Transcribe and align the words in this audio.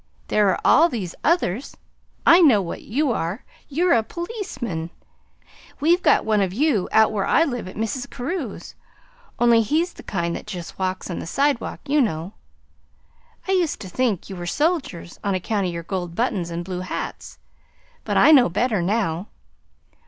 There 0.29 0.49
are 0.49 0.59
all 0.65 0.89
these 0.89 1.13
others. 1.23 1.77
I 2.25 2.41
know 2.41 2.59
what 2.59 2.81
you 2.81 3.11
are. 3.11 3.45
You're 3.69 3.93
a 3.93 4.01
policeman. 4.01 4.89
We've 5.79 6.01
got 6.01 6.25
one 6.25 6.41
of 6.41 6.51
you 6.55 6.89
out 6.91 7.11
where 7.11 7.27
I 7.27 7.43
live 7.43 7.67
at 7.67 7.75
Mrs. 7.75 8.09
Carew's, 8.09 8.73
only 9.37 9.61
he's 9.61 9.93
the 9.93 10.01
kind 10.01 10.35
that 10.35 10.47
just 10.47 10.79
walks 10.79 11.11
on 11.11 11.19
the 11.19 11.27
sidewalk, 11.27 11.81
you 11.85 12.01
know. 12.01 12.33
I 13.47 13.51
used 13.51 13.79
to 13.81 13.89
think 13.89 14.27
you 14.27 14.35
were 14.35 14.47
soldiers, 14.47 15.19
on 15.23 15.35
account 15.35 15.67
of 15.67 15.71
your 15.73 15.83
gold 15.83 16.15
buttons 16.15 16.49
and 16.49 16.65
blue 16.65 16.79
hats; 16.79 17.37
but 18.03 18.17
I 18.17 18.31
know 18.31 18.49
better 18.49 18.81
now. 18.81 19.27